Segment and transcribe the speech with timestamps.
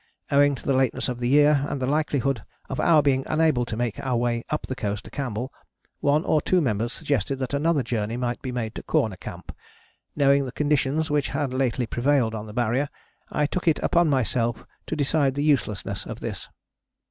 [0.31, 3.77] Owing to the lateness of the year, and the likelihood of our being unable to
[3.77, 5.53] make our way up the coast to Campbell,
[5.99, 9.55] one or two members suggested that another journey might be made to Corner Camp.
[10.15, 12.89] Knowing the conditions which had lately prevailed on the Barrier,
[13.29, 16.49] I took it upon myself to decide the uselessness of this."